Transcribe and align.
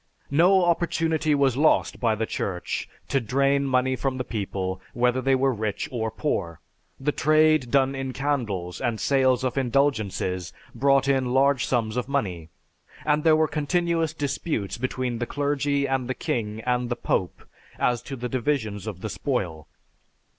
No 0.31 0.65
opportunity 0.65 1.35
was 1.35 1.55
lost 1.55 1.99
by 1.99 2.15
the 2.15 2.25
Church 2.25 2.89
to 3.07 3.21
drain 3.21 3.65
money 3.67 3.95
from 3.95 4.17
the 4.17 4.23
people 4.23 4.81
whether 4.95 5.21
they 5.21 5.35
were 5.35 5.53
rich 5.53 5.87
or 5.91 6.09
poor. 6.09 6.59
The 6.99 7.11
trade 7.11 7.69
done 7.69 7.93
in 7.93 8.11
candles, 8.11 8.81
and 8.81 8.99
sales 8.99 9.43
of 9.43 9.59
indulgences 9.59 10.53
brought 10.73 11.07
in 11.07 11.35
large 11.35 11.67
sums 11.67 11.97
of 11.97 12.07
money, 12.09 12.49
and 13.05 13.23
there 13.23 13.35
were 13.35 13.47
continuous 13.47 14.11
disputes 14.15 14.79
between 14.79 15.19
the 15.19 15.27
clergy 15.27 15.85
and 15.87 16.09
the 16.09 16.15
king 16.15 16.61
and 16.61 16.89
the 16.89 16.95
Pope 16.95 17.43
as 17.77 18.01
to 18.01 18.15
the 18.15 18.27
divisions 18.27 18.87
of 18.87 19.01
the 19.01 19.09
spoil. 19.09 19.67